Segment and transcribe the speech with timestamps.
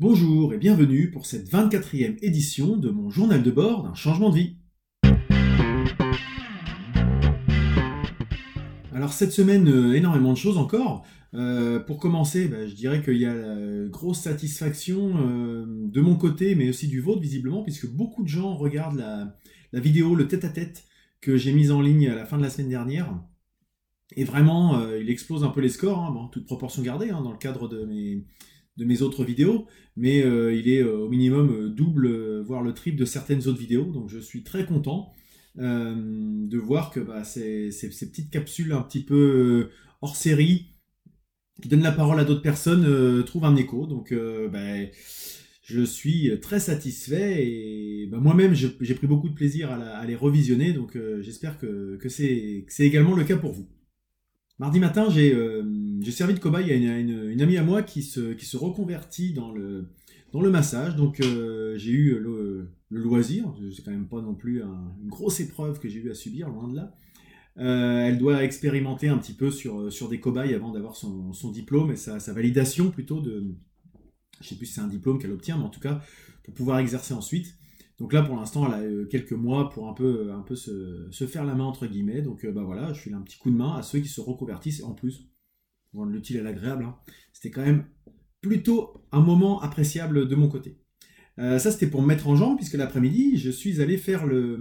[0.00, 4.34] Bonjour et bienvenue pour cette 24e édition de mon journal de bord d'un changement de
[4.34, 4.56] vie.
[8.92, 11.06] Alors cette semaine, euh, énormément de choses encore.
[11.34, 16.16] Euh, pour commencer, bah, je dirais qu'il y a la grosse satisfaction euh, de mon
[16.16, 20.86] côté, mais aussi du vôtre visiblement, puisque beaucoup de gens regardent la, vidéo, le tête-à-tête
[21.20, 23.14] que j'ai mise en ligne à la fin de la semaine dernière.
[24.16, 27.38] Et vraiment, il explose un peu les scores, hein, toute proportion gardée, hein, dans le
[27.38, 28.24] cadre de mes,
[28.76, 33.46] de mes autres vidéos, mais il est au minimum double, voire le triple de certaines
[33.46, 35.12] autres vidéos, donc je suis très content.
[35.56, 39.68] de voir que bah, ces, petites capsules un petit peu
[40.02, 40.74] hors série
[41.62, 43.86] qui donne la parole à d'autres personnes euh, trouve un écho.
[43.86, 44.88] Donc, euh, ben,
[45.62, 50.72] je suis très satisfait et ben, moi-même, j'ai pris beaucoup de plaisir à, les revisionner.
[50.72, 53.68] Donc, euh, j'espère que c'est également le cas pour vous.
[54.58, 59.32] Mardi matin, j'ai servi de cobaye à une, amie à moi qui se, qui reconvertit
[59.32, 59.88] dans le,
[60.32, 60.96] le massage.
[60.96, 65.88] Donc, j'ai eu le, loisir, c'est quand même pas non plus une grosse épreuve que
[65.88, 66.94] j'ai eu à subir, loin de là.
[67.58, 71.96] Euh, elle doit expérimenter un petit peu sur, des cobayes avant d'avoir son, diplôme et
[71.96, 73.54] sa, validation plutôt de.
[74.40, 76.00] Je sais plus si c'est un diplôme qu'elle obtient, mais en tout cas
[76.42, 77.56] pour pouvoir exercer ensuite.
[77.98, 81.08] Donc là, pour l'instant, elle a euh, quelques mois pour un peu, un peu se,
[81.26, 82.22] faire la main entre guillemets.
[82.22, 84.20] Donc euh, bah voilà, je file un petit coup de main à ceux qui se
[84.20, 84.82] reconvertissent.
[84.82, 85.28] En plus,
[85.92, 86.96] rendre l'utile et l'agréable, hein.
[87.32, 87.84] c'était quand même
[88.40, 90.76] plutôt un moment appréciable de mon côté.
[91.38, 94.58] ça, c'était pour me mettre en jambe, puisque l'après-midi, je suis allé faire le,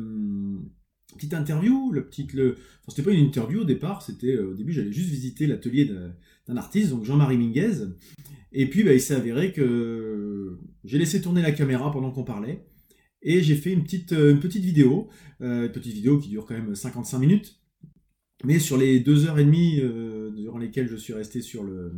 [1.14, 2.56] petite interview, le petit, le,
[2.88, 5.90] c'était pas une interview au départ, c'était euh, au début j'allais juste visiter l'atelier
[6.48, 7.88] d'un artiste, donc Jean-Marie Minguez,
[8.52, 12.66] et puis bah, il s'est avéré que j'ai laissé tourner la caméra pendant qu'on parlait,
[13.24, 15.10] et j'ai fait une petite, euh, une petite vidéo,
[15.42, 17.60] euh, une petite vidéo qui dure quand même 55 minutes,
[18.44, 19.82] mais sur les deux heures et demie
[20.36, 21.94] durant lesquelles je suis resté sur le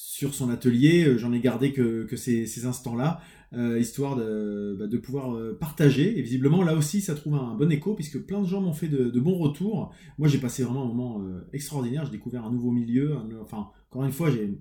[0.00, 3.20] sur son atelier, j'en ai gardé que, que ces, instants-là.
[3.54, 6.18] Euh, histoire de, bah, de pouvoir euh, partager.
[6.18, 8.88] Et visiblement, là aussi, ça trouve un bon écho, puisque plein de gens m'ont fait
[8.88, 9.92] de, bons retours.
[10.18, 12.04] Moi, j'ai passé vraiment un moment euh, extraordinaire.
[12.04, 13.16] J'ai découvert un nouveau milieu.
[13.40, 14.60] enfin, encore une fois, j'ai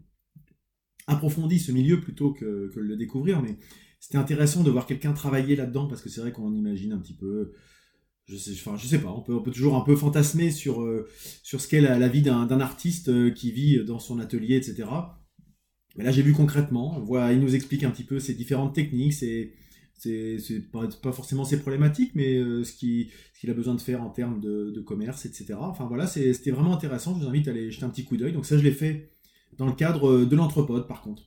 [1.05, 3.57] approfondi ce milieu plutôt que, que le découvrir, mais
[3.99, 7.15] c'était intéressant de voir quelqu'un travailler là-dedans, parce que c'est vrai qu'on imagine un petit
[7.15, 7.53] peu
[8.25, 10.85] je sais, enfin, je sais pas, on peut, toujours un peu fantasmer sur,
[11.43, 14.83] sur ce qu'est la, vie d'un artiste qui vit dans son atelier, etc.
[15.95, 18.75] Mais là, j'ai vu concrètement, on voit, il nous explique un petit peu ces différentes
[18.75, 19.53] techniques, c'est
[19.97, 23.09] c'est pas, forcément ses problématiques, mais euh, ce qu'il
[23.49, 25.55] a besoin de faire en termes de, commerce, etc.
[25.59, 27.15] Enfin voilà, c'était vraiment intéressant.
[27.15, 28.33] Je vous invite à aller jeter un petit coup d'œil.
[28.33, 29.11] Donc ça, je l'ai fait
[29.57, 31.23] dans le cadre de l'entrepode, par contre,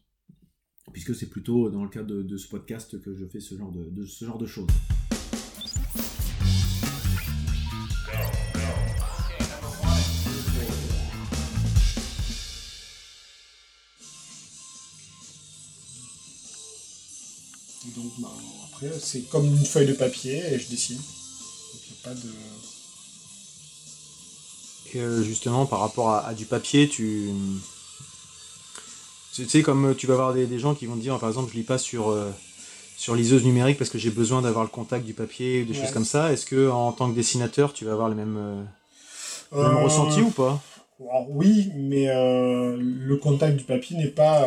[0.92, 4.06] puisque c'est plutôt dans le cadre de, ce podcast que je fais ce genre de,
[4.06, 4.66] ce genre de choses.
[17.96, 18.28] Donc bah,
[18.66, 20.96] après, c'est comme une feuille de papier et je dessine.
[20.96, 22.30] Donc il n'y a pas de.
[24.92, 27.30] Et euh, justement, par rapport à, du papier, tu.
[29.32, 31.56] Tu sais, comme tu vas avoir des, gens qui vont te dire, par exemple, je
[31.56, 32.30] lis pas sur, euh,
[32.96, 35.92] sur liseuse numérique parce que j'ai besoin d'avoir le contact du papier, ou des choses
[35.92, 36.32] comme ça.
[36.32, 40.30] Est-ce que en tant que dessinateur, tu vas avoir le même, euh, même ressenti ou
[40.30, 40.60] pas?
[41.30, 44.46] oui, mais le contact du papier n'est pas,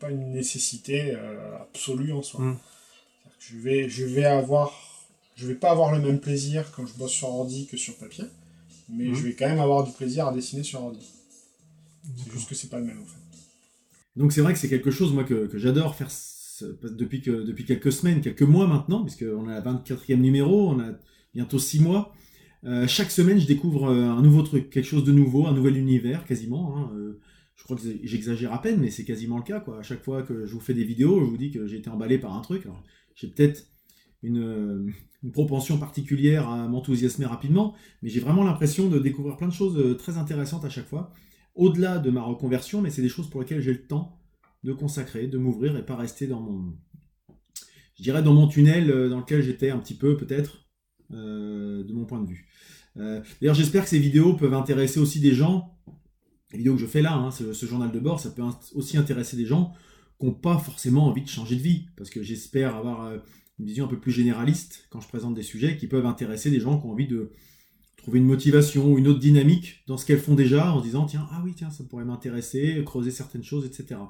[0.00, 1.16] pas une nécessité
[1.60, 2.40] absolue en soi.
[2.40, 2.56] Hmm
[3.48, 4.72] je vais, je vais avoir,
[5.36, 8.24] je vais pas avoir le même plaisir quand je bosse sur ordi que sur papier,
[8.88, 9.14] mais mhm.
[9.14, 11.06] je vais quand même avoir du plaisir à dessiner sur ordi.
[12.16, 13.21] C'est juste que c'est pas le même en fait.
[14.16, 16.08] Donc c'est vrai que c'est quelque chose moi que, j'adore faire
[16.82, 20.92] depuis, que, depuis quelques semaines, quelques mois maintenant, puisqu'on a la 24e numéro, on a
[21.34, 22.14] bientôt 6 mois.
[22.64, 25.76] Euh, chaque semaine, je découvre euh, un nouveau truc, quelque chose de nouveau, un nouvel
[25.76, 26.76] univers quasiment.
[26.76, 27.20] Hein, euh,
[27.56, 29.60] je crois que j'exagère à peine, mais c'est quasiment le cas.
[29.60, 29.78] Quoi.
[29.78, 31.90] À chaque fois que je vous fais des vidéos, je vous dis que j'ai été
[31.90, 32.66] emballé par un truc.
[33.14, 33.66] J'ai peut-être
[34.22, 34.92] une,
[35.32, 40.18] propension particulière à m'enthousiasmer rapidement, mais j'ai vraiment l'impression de découvrir plein de choses très
[40.18, 41.12] intéressantes à chaque fois,
[41.54, 44.18] au-delà de ma reconversion, mais c'est des choses pour lesquelles j'ai le temps
[44.64, 46.74] de consacrer, de m'ouvrir et pas rester dans mon,
[47.96, 50.68] je dirais dans mon tunnel euh, dans lequel j'étais un petit peu peut-être
[51.12, 52.46] euh, de mon point de vue.
[52.94, 55.78] D'ailleurs, j'espère que ces vidéos peuvent intéresser aussi des gens.
[56.52, 58.42] Les vidéos que je fais là, hein, ce, journal de bord, ça peut
[58.74, 59.72] aussi intéresser des gens
[60.24, 63.18] n'ont pas forcément envie de changer de vie, parce que j'espère avoir euh,
[63.58, 66.60] une vision un peu plus généraliste quand je présente des sujets qui peuvent intéresser des
[66.60, 67.32] gens qui ont envie de
[68.02, 71.06] trouver une motivation ou une autre dynamique dans ce qu'elles font déjà en se disant
[71.06, 74.00] tiens, ah oui, tiens, ça pourrait m'intéresser, creuser certaines choses, etc.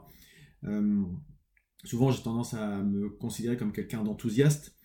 [0.64, 1.02] Euh,
[1.84, 4.76] souvent, j'ai tendance à me considérer comme quelqu'un d'enthousiaste,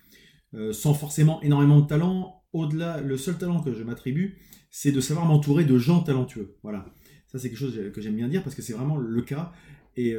[0.54, 2.44] euh, sans forcément énormément de talent.
[2.52, 4.40] Au-delà, le seul talent que je m'attribue,
[4.70, 6.58] c'est de savoir m'entourer de gens talentueux.
[6.62, 6.86] Voilà.
[7.28, 9.52] Ça, c'est quelque chose que j'aime bien dire parce que c'est vraiment le cas.
[9.96, 10.16] Et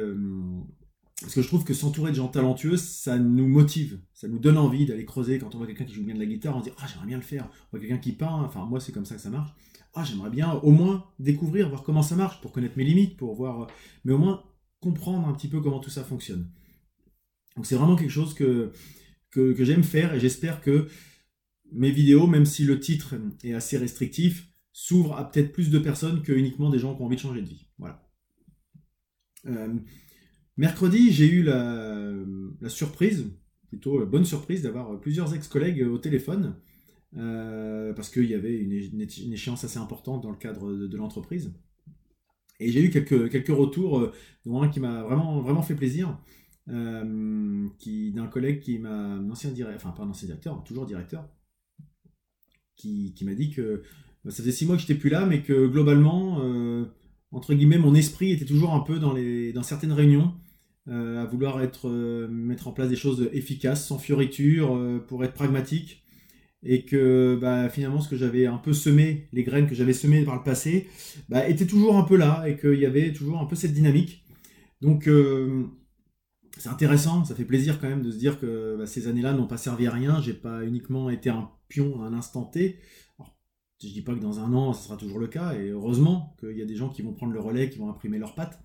[1.21, 4.57] parce que je trouve que s'entourer de gens talentueux, ça nous motive, ça nous donne
[4.57, 5.37] envie d'aller creuser.
[5.37, 7.07] Quand on voit quelqu'un qui joue bien de la guitare, on se dit ah j'aimerais
[7.07, 7.49] bien le faire.
[7.51, 9.51] On voit quelqu'un qui peint, enfin moi c'est comme ça que ça marche.
[9.93, 13.35] Ah j'aimerais bien au moins découvrir, voir comment ça marche, pour connaître mes limites, pour
[13.35, 13.67] voir,
[14.05, 14.43] mais au moins
[14.79, 16.49] comprendre un petit peu comment tout ça fonctionne.
[17.55, 18.71] Donc c'est vraiment quelque chose que,
[19.31, 20.87] que, j'aime faire et j'espère que
[21.73, 26.21] mes vidéos, même si le titre est assez restrictif, s'ouvrent à peut-être plus de personnes
[26.21, 27.67] que uniquement des gens qui ont envie de changer de vie.
[27.77, 28.09] Voilà.
[29.47, 29.75] Euh,
[30.59, 32.13] mercredi, j'ai eu la,
[32.67, 33.31] surprise,
[33.69, 36.55] plutôt la bonne surprise, d'avoir plusieurs ex-collègues au téléphone,
[37.17, 41.53] euh, parce qu'il y avait une, échéance assez importante dans le cadre de, l'entreprise.
[42.59, 44.11] Et j'ai eu quelques, retours, euh,
[44.45, 46.19] dont un qui m'a vraiment, fait plaisir.
[46.67, 47.67] Euh,
[48.13, 51.27] d'un collègue qui m'a, un ancien directeur, enfin pas un ancien directeur, toujours directeur,
[52.75, 53.81] qui, m'a dit que
[54.25, 56.85] bah, ça faisait six mois que j'étais plus là, mais que globalement, euh,
[57.31, 60.48] entre guillemets, mon esprit était toujours un peu dans, certaines réunions, euh,
[60.87, 61.89] à vouloir être,
[62.29, 66.03] mettre en place des choses efficaces, sans fioriture, pour être pragmatique,
[66.63, 70.23] et que bah, finalement ce que j'avais un peu semé, les graines que j'avais semées
[70.23, 70.87] par le passé,
[71.29, 74.25] bah, étaient toujours un peu là, et qu'il y avait toujours un peu cette dynamique.
[74.81, 75.09] Donc
[76.57, 79.47] c'est intéressant, ça fait plaisir quand même de se dire que bah, ces années-là n'ont
[79.47, 80.21] pas servi à rien.
[80.21, 82.79] J'ai pas uniquement été un pion à un instant T.
[83.17, 83.37] Alors,
[83.81, 86.57] je dis pas que dans un an, ce sera toujours le cas, et heureusement qu'il
[86.57, 88.59] y a des gens qui vont prendre le relais, qui vont imprimer leurs pattes.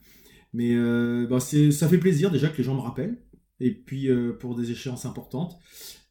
[0.54, 3.18] Mais euh, bah, ça fait plaisir déjà que les gens me rappellent,
[3.58, 5.58] et puis euh, pour des échéances importantes.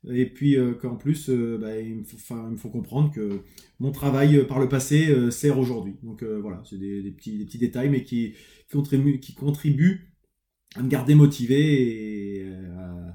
[0.10, 3.40] Et puis euh, qu'en plus, bah, il, me faut, comprendre que
[3.80, 5.96] mon travail par le passé sert aujourd'hui.
[6.04, 8.36] Donc voilà, c'est des, petits, détails, mais qui,
[8.70, 10.14] contribuent,
[10.76, 13.10] à me garder motivé et euh,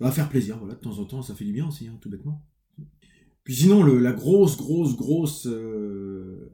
[0.00, 0.58] à, faire plaisir.
[0.58, 2.46] Voilà, de temps en temps, ça fait du bien aussi, hein, tout bêtement.
[3.42, 5.48] Puis sinon, la grosse, grosse, grosse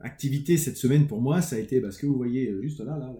[0.00, 3.14] activité cette semaine pour moi, ça a été parce que vous voyez juste là, là,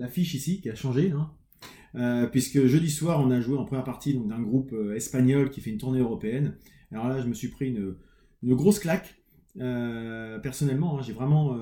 [0.00, 1.12] l'affiche ici qui a changé.
[1.12, 5.70] Hein, puisque jeudi soir, on a joué en première partie d'un groupe espagnol qui fait
[5.70, 6.56] une tournée européenne.
[6.92, 7.94] Alors là, je me suis pris une,
[8.54, 9.16] grosse claque.
[9.54, 11.58] personnellement, hein, j'ai vraiment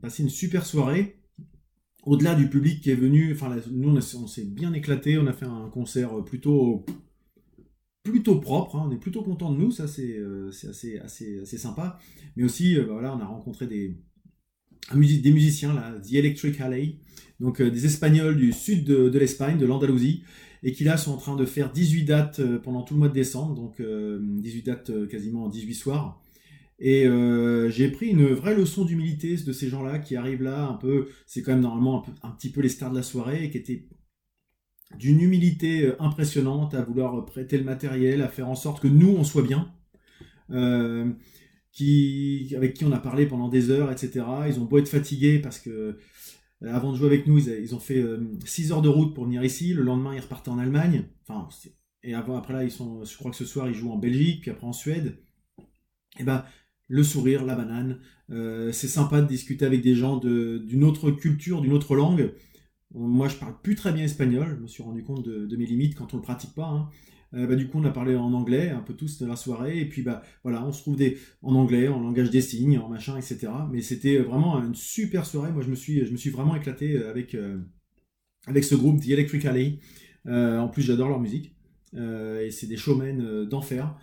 [0.00, 1.16] passé une super soirée
[2.06, 5.46] au-delà du public qui est venu, enfin, nous, on, s'est bien éclaté, on a fait
[5.46, 6.84] un concert plutôt,
[8.42, 8.84] propre, hein.
[8.88, 11.98] on est plutôt content de nous, ça c'est euh, assez, sympa.
[12.36, 13.96] Mais aussi, euh, bah, voilà, on a rencontré des,
[14.92, 16.96] des musiciens, là, The Electric Alley,
[17.40, 20.22] donc euh, des Espagnols du sud de, l'Espagne, de l'Andalousie,
[20.62, 23.14] et qui là sont en train de faire 18 dates pendant tout le mois de
[23.14, 26.22] décembre, donc 18 dates quasiment en 18 soirs.
[26.78, 30.74] Et euh, j'ai pris une vraie leçon d'humilité de ces gens-là qui arrivent là un
[30.74, 33.58] peu, c'est quand même normalement un, petit peu les stars de la soirée, et qui
[33.58, 33.88] étaient
[34.98, 39.10] d'une humilité euh, impressionnante à vouloir prêter le matériel, à faire en sorte que nous
[39.10, 39.72] on soit bien.
[41.74, 44.24] Euh, qui, avec qui on a parlé pendant des heures, etc.
[44.46, 45.98] Ils ont beau être fatigués parce que
[46.62, 48.02] avant de jouer avec nous, ils, ont fait
[48.44, 49.74] 6 heures de route pour venir ici.
[49.74, 51.04] Le lendemain, ils repartaient en Allemagne.
[51.26, 51.48] Enfin,
[52.02, 54.42] et avant, après là, ils sont, je crois que ce soir, ils jouent en Belgique,
[54.42, 55.18] puis après en Suède.
[56.18, 56.44] Et ben,
[56.88, 58.00] le sourire, la banane.
[58.30, 62.32] Euh, c'est sympa de discuter avec des gens d'une autre culture, d'une autre langue.
[62.94, 64.54] Moi, je parle plus très bien espagnol.
[64.56, 66.68] Je me suis rendu compte de, mes limites quand on le pratique pas.
[66.68, 66.88] Hein.
[67.34, 69.80] Euh, bah, du coup, on a parlé en anglais un peu tous de la soirée.
[69.80, 72.88] Et puis, bah, voilà, on se trouve des, en anglais, en langage des signes, en
[72.88, 73.48] machin, etc.
[73.70, 75.52] Mais c'était vraiment une super soirée.
[75.52, 77.58] Moi, je me suis, vraiment éclaté avec, euh,
[78.46, 79.78] avec ce groupe, The Electric Alley.
[80.26, 81.54] en plus, j'adore leur musique.
[81.94, 83.94] et c'est des showmen d'enfer.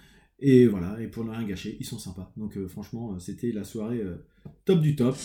[0.41, 2.31] Et voilà, et pour ne rien gâcher, ils sont sympas.
[2.35, 4.15] Donc euh, franchement, euh, c'était la soirée euh,
[4.65, 5.15] top du top.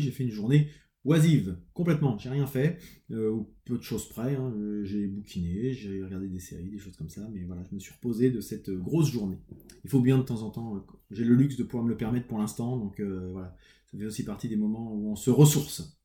[0.00, 0.68] J'ai fait une journée
[1.04, 2.18] oisive, complètement.
[2.18, 2.78] J'ai rien fait,
[3.10, 4.36] euh, peu de choses près.
[4.36, 4.52] Hein.
[4.56, 7.80] Euh, j'ai bouquiné, j'ai regardé des séries, des choses comme ça, mais voilà, je me
[7.80, 9.38] suis reposé de cette grosse journée.
[9.84, 10.80] Il faut bien de temps en temps, euh,
[11.10, 13.56] j'ai le luxe de pouvoir me le permettre pour l'instant, donc voilà,
[13.90, 15.96] ça fait aussi partie des moments où on se ressource.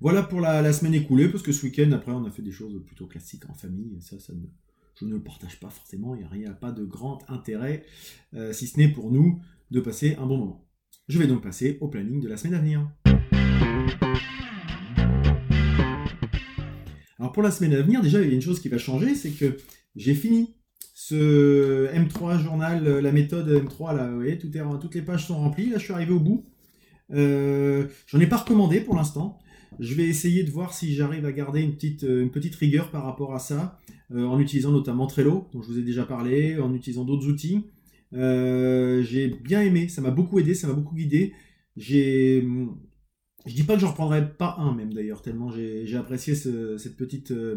[0.00, 2.80] Voilà pour la, semaine écoulée, parce que ce week-end, après, on a fait des choses
[2.84, 4.32] plutôt classiques en famille, ça, ça
[4.94, 7.84] je ne le partage pas forcément, il n'y a, pas de grand intérêt,
[8.52, 9.40] si ce n'est pour nous
[9.70, 10.67] de passer un bon moment.
[11.08, 12.86] Je vais donc passer au planning de la semaine à venir.
[17.32, 19.30] pour la semaine à venir, déjà, il y a une chose qui va changer, c'est
[19.30, 19.56] que
[19.96, 20.54] j'ai fini
[20.94, 25.84] ce M3 journal, la méthode M3, là, vous toutes les pages sont remplies, là je
[25.84, 26.44] suis arrivé au bout.
[27.10, 29.38] J'en ai pas recommandé pour l'instant.
[29.78, 33.04] Je vais essayer de voir si j'arrive à garder une petite, une petite rigueur par
[33.04, 33.78] rapport à ça,
[34.12, 37.64] en utilisant notamment Trello, dont je vous ai déjà parlé, en utilisant d'autres outils.
[38.12, 41.32] J'ai bien aimé, ça m'a beaucoup aidé, ça m'a beaucoup guidé.
[41.76, 42.42] J'ai
[43.48, 46.96] je dis pas que j'en reprendrai pas un même d'ailleurs, tellement j'ai apprécié ce, cette
[46.96, 47.56] petite, euh,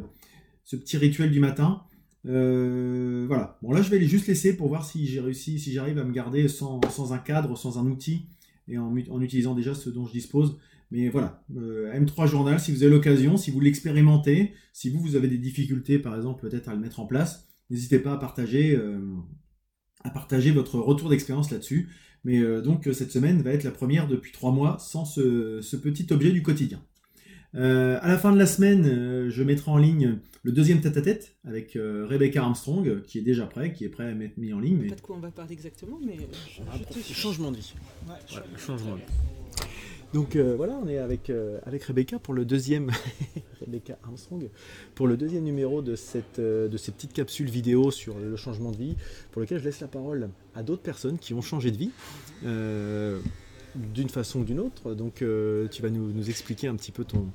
[0.64, 1.84] ce petit rituel du matin.
[2.28, 3.58] Euh, voilà.
[3.62, 6.12] Bon là je vais juste laisser pour voir si j'ai réussi, si j'arrive à me
[6.12, 6.80] garder sans,
[7.12, 8.28] un cadre, sans un outil
[8.68, 10.58] et en, utilisant déjà ce dont je dispose.
[10.92, 15.16] Mais voilà, euh, M3 Journal, si vous avez l'occasion, si vous l'expérimentez, si vous, vous
[15.16, 18.78] avez des difficultés par exemple peut-être à le mettre en place, n'hésitez pas à partager,
[20.04, 21.90] à partager votre retour d'expérience là-dessus.
[22.24, 25.76] Mais euh, donc euh, cette semaine va être la première depuis trois mois sans ce,
[25.78, 26.82] petit objet du quotidien.
[27.56, 31.74] Euh, à la fin de la semaine, je mettrai en ligne le deuxième tête-à-tête avec
[31.76, 34.80] Rebecca Armstrong, qui est déjà prêt, qui est prêt à être mis en ligne.
[34.82, 34.88] Mais...
[34.88, 36.18] Pas de quoi on va parler exactement, mais
[37.14, 37.74] changement de vie.
[38.58, 39.41] changement de vie.
[40.14, 42.92] Donc euh, voilà, on est avec, euh, avec Rebecca pour le deuxième
[43.62, 44.50] Rebecca Armstrong
[44.94, 48.72] pour le deuxième numéro de cette euh, de ces petites capsules vidéo sur le changement
[48.72, 48.96] de vie,
[49.32, 51.92] pour lequel je laisse la parole à d'autres personnes qui ont changé de vie.
[53.94, 54.96] d'une façon ou d'une autre.
[54.96, 55.24] Donc
[55.72, 57.28] tu vas nous, expliquer un petit peu ton,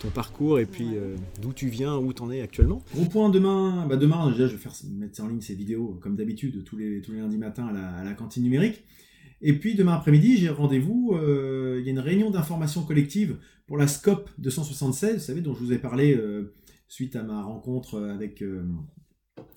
[0.00, 0.86] ton parcours et puis
[1.40, 2.82] d'où tu viens, où tu en es actuellement.
[2.94, 6.14] Gros point demain, bah demain déjà je vais faire mettre en ligne ces vidéos comme
[6.14, 8.84] d'habitude tous les, tous les lundis matins à la cantine numérique.
[9.40, 13.76] Et puis demain après-midi, j'ai rendez-vous, euh, il y a une réunion d'information collective pour
[13.76, 16.54] la SCOP 276, vous savez, dont je vous ai parlé euh,
[16.88, 18.64] suite à ma rencontre avec, euh,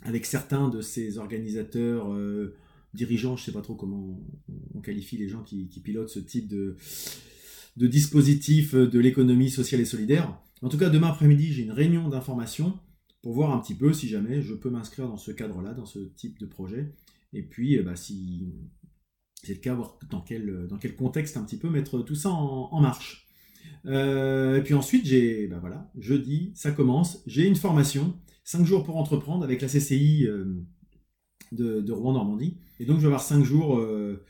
[0.04, 2.16] avec certains de ces organisateurs,
[2.94, 4.20] dirigeants, je ne sais pas trop comment
[4.76, 6.76] on qualifie les gens qui, pilotent ce type de,
[7.78, 10.40] dispositif de l'économie sociale et solidaire.
[10.62, 12.78] En tout cas, demain après-midi, j'ai une réunion d'information
[13.24, 16.00] pour voir un petit peu si jamais je peux m'inscrire dans ce cadre-là, dans ce
[16.00, 16.94] type de projet.
[17.34, 18.54] Et puis, bah, si
[19.44, 22.30] c'est le cas, voir dans quel, dans quel contexte un petit peu mettre tout ça
[22.30, 23.28] en, marche.
[23.86, 28.84] Euh, et puis ensuite, j'ai, ben voilà, jeudi, ça commence, j'ai une formation, 5 jours
[28.84, 30.62] pour entreprendre avec la CCI euh,
[31.52, 32.58] de, Rouen-Normandie.
[32.80, 34.24] Et donc, je vais avoir 5 jours euh,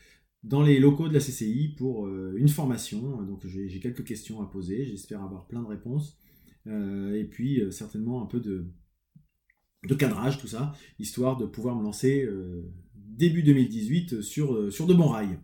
[0.44, 3.22] dans les locaux de la CCI pour une formation.
[3.22, 6.18] Donc, j'ai quelques questions à poser, j'espère avoir plein de réponses.
[6.66, 8.66] et puis, certainement un peu de,
[9.86, 12.26] de cadrage, tout ça, histoire de pouvoir me lancer
[13.16, 15.38] début 2018 sur, euh, sur de bons rails.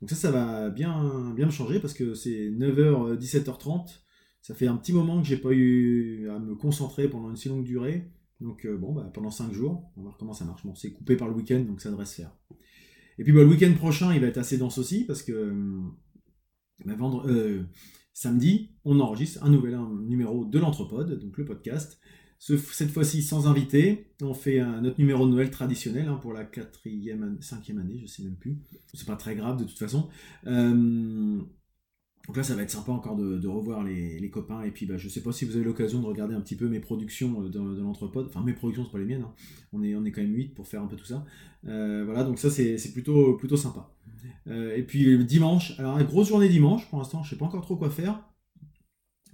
[0.00, 4.00] Donc ça, ça va bien, bien me changer parce que c'est 9h, 17h30.
[4.42, 7.48] Ça fait un petit moment que j'ai pas eu à me concentrer pendant une si
[7.48, 8.10] longue durée.
[8.40, 10.62] Donc euh, bon, bah, pendant 5 jours, on va voir comment ça marche.
[10.74, 12.36] C'est coupé par le week-end, donc ça devrait se faire.
[13.18, 15.54] Et puis bah, le week-end prochain, il va être assez dense aussi parce que
[16.84, 16.94] bah,
[17.26, 17.62] euh,
[18.12, 21.98] samedi, on enregistre un nouvel numéro de l'Anthropode, donc le podcast
[22.44, 24.06] cette fois-ci sans invité.
[24.20, 28.06] On fait un autre numéro de Noël traditionnel hein, pour la quatrième, cinquième année, je
[28.06, 28.58] sais même plus.
[28.92, 30.08] C'est pas très grave de toute façon.
[30.46, 31.38] Euh,
[32.26, 34.62] donc là, ça va être sympa encore de, revoir les, copains.
[34.62, 36.68] Et puis, bah, je sais pas si vous avez l'occasion de regarder un petit peu
[36.68, 38.24] mes productions euh, de, l'entrepôt.
[38.26, 39.22] Enfin, mes productions, c'est pas les miennes.
[39.22, 39.34] Hein.
[39.72, 41.24] On, est, on est quand même 8 pour faire un peu tout ça.
[41.66, 43.90] Euh, voilà, donc ça, c'est plutôt, plutôt sympa.
[44.46, 46.88] et puis, dimanche, alors, une grosse journée dimanche.
[46.90, 48.22] Pour l'instant, je sais pas encore trop quoi faire.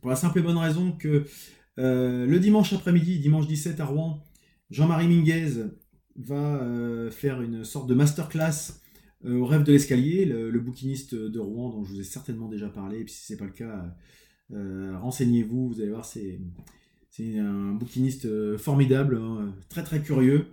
[0.01, 1.27] Pour la simple et bonne raison que
[1.81, 4.23] euh, le dimanche après-midi, dimanche 17 à Rouen,
[4.71, 5.65] Jean-Marie Minguez
[6.17, 8.83] va euh, faire une sorte de masterclass
[9.25, 12.69] euh, au rêve de l'escalier, le, bouquiniste de Rouen dont je vous ai certainement déjà
[12.69, 13.01] parlé.
[13.01, 13.97] Et puis si ce n'est pas le cas,
[15.01, 16.39] renseignez-vous, vous allez voir, c'est,
[17.19, 20.47] un bouquiniste formidable, hein, très très curieux,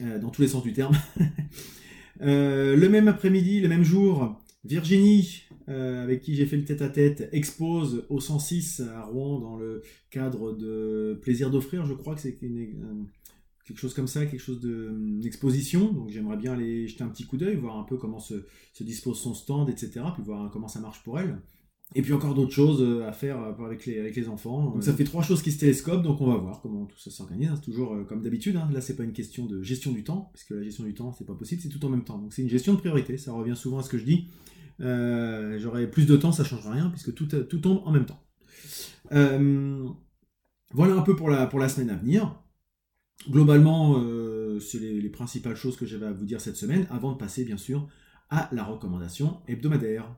[0.00, 0.96] dans tous les sens du terme.
[2.20, 8.06] le même après-midi, le même jour, Virginie euh, avec qui j'ai fait le tête-à-tête, expose
[8.08, 12.38] au 106 à Rouen dans le cadre de Plaisir d'offrir, je crois que c'est
[13.64, 15.92] quelque chose comme ça, quelque chose d'exposition.
[15.92, 18.34] Donc j'aimerais bien aller jeter un petit coup d'œil, voir un peu comment se,
[18.80, 20.00] dispose son stand, etc.
[20.14, 21.38] Puis voir comment ça marche pour elle.
[21.94, 24.70] Et puis encore d'autres choses euh, à faire euh, avec les, avec les enfants.
[24.70, 27.10] Donc ça fait trois choses qui se télescopent, donc on va voir comment tout ça
[27.10, 27.50] s'organise.
[27.54, 28.56] C'est toujours comme d'habitude.
[28.56, 28.68] Hein.
[28.72, 31.26] Là, c'est pas une question de gestion du temps, puisque la gestion du temps, c'est
[31.26, 32.18] pas possible, c'est tout en même temps.
[32.18, 33.18] Donc c'est une gestion de priorité.
[33.18, 34.28] Ça revient souvent à ce que je dis.
[34.80, 38.06] Euh, j'aurai plus de temps, ça ne changera rien, puisque tout, tout tombe en même
[38.06, 38.22] temps.
[39.12, 39.88] Euh,
[40.72, 42.34] voilà un peu pour la, pour la semaine à venir.
[43.30, 47.18] Globalement, euh, c'est les, principales choses que j'avais à vous dire cette semaine, avant de
[47.18, 47.88] passer bien sûr
[48.30, 50.16] à la recommandation hebdomadaire.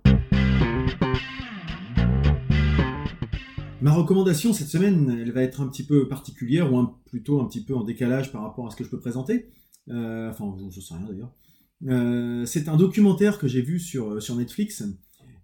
[3.85, 7.63] Ma recommandation cette semaine, elle va être un petit peu particulière, ou plutôt un petit
[7.63, 9.51] peu en décalage par rapport à ce que je peux présenter.
[9.91, 11.35] enfin, je ne sais rien d'ailleurs.
[11.87, 14.83] Euh, c'est un documentaire que j'ai vu sur, euh, sur Netflix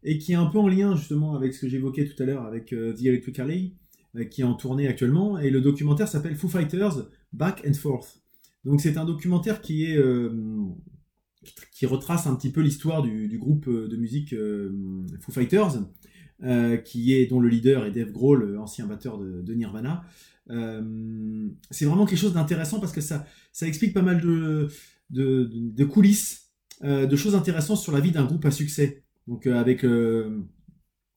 [0.04, 2.46] et qui est un peu en lien justement avec ce que j'évoquais tout à l'heure
[2.46, 3.74] avec euh, The Electric Alley.
[4.30, 8.22] qui est en tournée actuellement, et le documentaire s'appelle Foo Fighters Back and Forth.
[8.64, 10.02] Donc c'est un documentaire qui est
[11.72, 14.34] qui retrace un petit peu l'histoire du, groupe de musique
[15.20, 15.82] Foo Fighters,
[16.84, 20.04] qui est dont le leader est Dave Grohl, ancien batteur de, Nirvana.
[20.48, 26.50] c'est vraiment quelque chose d'intéressant parce que ça, ça explique pas mal de, coulisses
[26.82, 29.02] euh, de choses intéressantes sur la vie d'un groupe à succès.
[29.28, 30.40] Donc euh, avec, euh,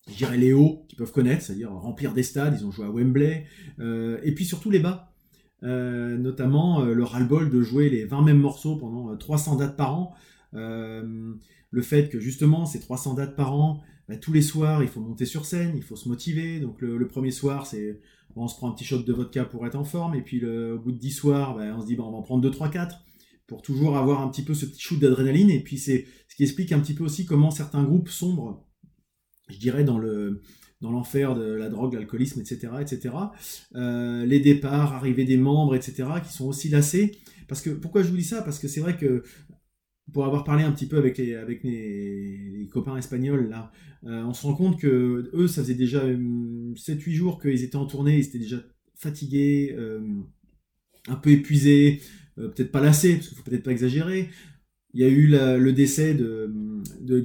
[0.10, 2.90] je dirais, les hauts qu'ils peuvent connaître, c'est-à-dire remplir des stades, ils ont joué à
[2.90, 3.46] Wembley,
[3.80, 5.14] et puis surtout les bas.
[5.62, 10.14] notamment le ras-le-bol de jouer les 20 mêmes morceaux pendant 300 dates par an.
[10.52, 13.82] le fait que justement ces 300 dates par an,
[14.22, 16.60] tous les soirs il faut monter sur scène, il faut se motiver.
[16.60, 18.00] Donc le, premier soir c'est
[18.36, 20.74] on se prend un petit shot de vodka pour être en forme, et puis le,
[20.76, 22.70] au bout de 10 soirs bah, on se dit on va en prendre 2, 3,
[22.70, 23.04] 4
[23.48, 25.50] pour toujours avoir un petit peu ce petit shoot d'adrénaline.
[25.50, 28.66] Et puis c'est ce qui explique un petit peu aussi comment certains groupes sombrent,
[29.50, 30.42] je dirais, dans le
[30.82, 33.16] dans l'enfer de la drogue, l'alcoolisme, etc., etc.
[33.76, 37.20] Euh, les départs, arrivée des membres, etc., qui sont aussi lassés.
[37.48, 38.42] Parce que pourquoi je vous dis ça?
[38.42, 39.24] Parce que c'est vrai que
[40.14, 43.54] pour avoir parlé un petit peu avec les, copains espagnols,
[44.06, 47.86] euh, on se rend compte que eux, ça faisait déjà 7-8 jours qu'ils étaient en
[47.86, 48.64] tournée, ils étaient déjà
[48.96, 50.02] fatigués, euh,
[51.08, 52.02] un peu épuisés,
[52.38, 54.30] euh, peut-être pas lassé, parce qu'il faut peut-être pas exagérer.
[54.94, 56.52] Il y a eu le décès de,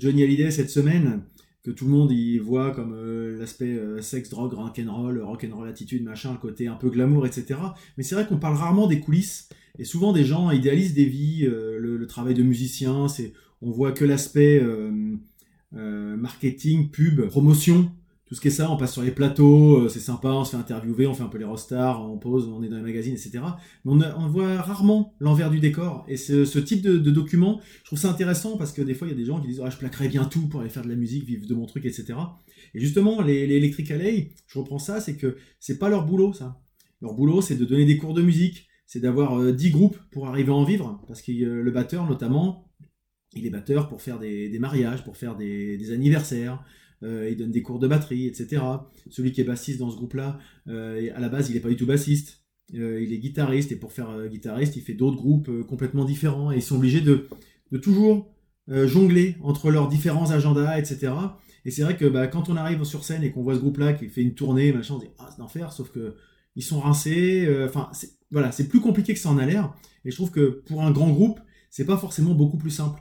[0.01, 1.23] Johnny Hallyday cette semaine,
[1.63, 6.03] que tout le monde y voit comme euh, l'aspect euh, sexe, drogue, rock'n'roll, rock'n'roll attitude,
[6.03, 7.61] machin, le côté un peu glamour, etc.
[7.97, 11.47] Mais c'est vrai qu'on parle rarement des coulisses, et souvent des gens idéalisent des vies,
[11.47, 14.63] le, travail de musicien, c'est on voit que l'aspect
[15.73, 17.91] marketing, pub, promotion,
[18.29, 20.51] tout ce qui est ça, on passe sur les plateaux, euh, c'est sympa, on se
[20.51, 23.15] fait interviewer, on fait un peu les rostars, on pose, on est dans les magazines,
[23.15, 23.41] etc.
[23.87, 26.05] Mais on, voit rarement l'envers du décor.
[26.09, 29.13] Et ce, type de, de, document, je trouve ça intéressant parce que des fois, il
[29.13, 30.91] y a des gens qui disent ah, je plaquerai bien tout pour aller faire de
[30.91, 32.19] la musique, vivre de mon truc, etc.
[32.75, 36.35] Et justement, les, les Electric Alley, je reprends ça, c'est que c'est pas leur boulot,
[36.35, 36.61] ça.
[37.01, 40.27] Leur boulot, c'est de donner des cours de musique, c'est d'avoir 10 euh, groupes pour
[40.29, 42.73] arriver à en vivre, parce que euh, le batteur, notamment,
[43.37, 46.65] il est batteur pour faire des, mariages, pour faire des, anniversaires,
[47.03, 48.63] euh, il donne des cours de batterie, etc.
[49.11, 51.87] Celui qui est bassiste dans ce groupe-là, à la base, il n'est pas du tout
[51.87, 52.43] bassiste.
[52.73, 56.63] Il est guitariste, et pour faire guitariste, il fait d'autres groupes complètement différents, et ils
[56.63, 57.29] sont obligés de,
[57.83, 58.35] toujours
[58.69, 61.13] jongler entre leurs différents agendas, etc.
[61.67, 63.93] Et c'est vrai que bah, quand on arrive sur scène et qu'on voit ce groupe-là
[63.93, 66.15] qui fait une tournée, machin, on se dit ah c'est d'enfer, sauf que
[66.59, 67.49] ils sont rincés.
[67.65, 67.91] Enfin,
[68.31, 69.73] voilà, c'est plus compliqué que ça en a l'air.
[70.05, 71.41] Et je trouve que pour un grand groupe,
[71.71, 73.01] c'est pas forcément beaucoup plus simple.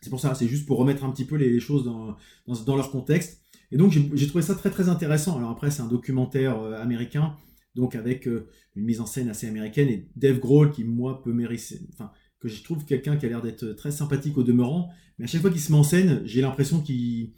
[0.00, 2.16] C'est pour ça, c'est juste pour remettre un petit peu les, choses dans,
[2.46, 3.42] dans, leur contexte.
[3.70, 5.36] Et donc j'ai trouvé ça très très intéressant.
[5.36, 7.36] Alors après c'est un documentaire euh, américain,
[7.74, 11.32] donc avec euh, une mise en scène assez américaine et Dave Grohl qui moi peut
[11.32, 15.24] mériter, enfin que je trouve quelqu'un qui a l'air d'être très sympathique au demeurant, mais
[15.24, 17.32] à chaque fois qu'il se met en scène, j'ai l'impression qu'il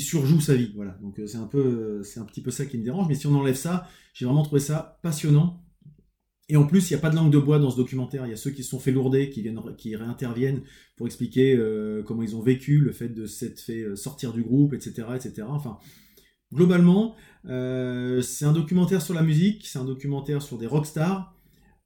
[0.00, 0.72] surjoue sa vie.
[0.74, 3.08] Voilà, donc euh, c'est un peu c'est un petit peu ça qui me dérange.
[3.08, 5.62] Mais si on enlève ça, j'ai vraiment trouvé ça passionnant
[6.48, 8.24] et en plus, il n'y a pas de langue de bois dans ce documentaire.
[8.26, 10.62] Il y a ceux qui se sont fait lourder, qui, viennent, qui réinterviennent
[10.96, 14.42] pour expliquer euh, comment ils ont vécu le fait de s'être fait euh, sortir du
[14.42, 15.08] groupe, etc.
[15.16, 15.48] etc.
[15.48, 15.78] Enfin,
[16.52, 21.35] globalement, euh, c'est un documentaire sur la musique, c'est un documentaire sur des rockstars,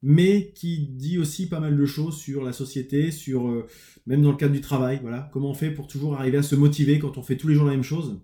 [0.03, 3.67] mais qui dit aussi pas mal de choses sur la société, sur
[4.07, 4.99] même dans le cadre du travail.
[5.03, 7.55] Voilà, comment on fait pour toujours arriver à se motiver quand on fait tous les
[7.55, 8.21] jours la même chose.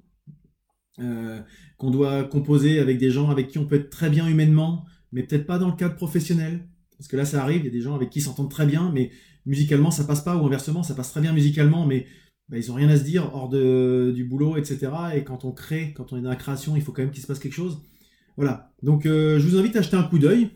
[0.96, 5.22] qu'on doit composer avec des gens avec qui on peut être très bien humainement, mais
[5.22, 6.66] peut-être pas dans le cadre professionnel.
[6.98, 8.90] Parce que là, ça arrive, il y a des gens avec qui s'entendent très bien,
[8.92, 9.10] mais
[9.44, 12.06] musicalement, ça passe pas, ou inversement, ça passe très bien musicalement, mais
[12.48, 14.88] bah, ils ont rien à se dire hors de, du boulot, etc.
[15.14, 17.22] Et quand on crée, quand on est dans la création, il faut quand même qu'il
[17.22, 17.82] se passe quelque chose.
[18.36, 18.72] Voilà.
[18.82, 20.50] Donc, euh, je vous invite à jeter un coup d'œil.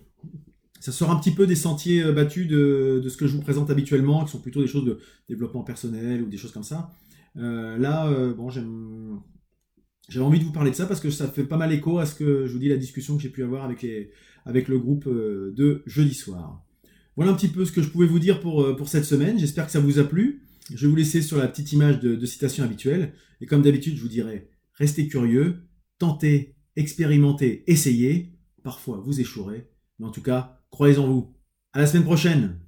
[0.81, 3.71] Ça sort un petit peu des sentiers euh, battus de, ce que je vous présente
[3.71, 6.91] habituellement, qui sont plutôt des choses de développement personnel ou des choses comme ça.
[7.37, 9.21] Euh, là, bon, j'aime
[10.11, 12.05] j'avais envie de vous parler de ça parce que ça fait pas mal écho à
[12.05, 14.11] ce que je vous dis la discussion que j'ai pu avoir avec, les,
[14.45, 16.67] avec le groupe euh, de jeudi soir.
[17.15, 19.39] Voilà un petit peu ce que je pouvais vous dire pour, euh, pour cette semaine.
[19.39, 20.43] J'espère que ça vous a plu.
[20.75, 23.13] Je vais vous laisser sur la petite image de, de citation habituelle.
[23.41, 25.63] Et comme d'habitude, je vous dirais, restez curieux,
[25.99, 28.33] tentez, expérimentez, essayez.
[28.65, 29.71] Parfois, vous échouerez.
[30.01, 31.35] Mais en tout cas, croyez en vous.
[31.73, 32.59] À la semaine prochaine